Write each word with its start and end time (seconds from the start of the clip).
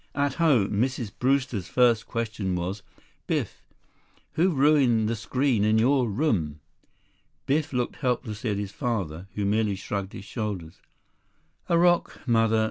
At 0.15 0.33
home, 0.41 0.71
Mrs. 0.81 1.11
Brewster's 1.19 1.67
first 1.67 2.07
question 2.07 2.55
was, 2.55 2.81
"Biff, 3.27 3.61
who 4.31 4.49
ruined 4.49 5.07
the 5.07 5.15
screen 5.15 5.63
in 5.63 5.77
your 5.77 6.09
room?" 6.09 6.59
Biff 7.45 7.71
looked 7.71 7.97
helplessly 7.97 8.49
at 8.49 8.57
his 8.57 8.71
father, 8.71 9.27
who 9.35 9.45
merely 9.45 9.75
shrugged 9.75 10.13
his 10.13 10.25
shoulders. 10.25 10.79
"A 11.69 11.77
rock, 11.77 12.19
Mother. 12.25 12.59